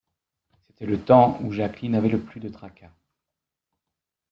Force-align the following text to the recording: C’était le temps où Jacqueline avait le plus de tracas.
C’était 0.65 0.87
le 0.87 0.99
temps 0.99 1.37
où 1.43 1.51
Jacqueline 1.51 1.93
avait 1.93 2.09
le 2.09 2.19
plus 2.19 2.39
de 2.39 2.49
tracas. 2.49 2.91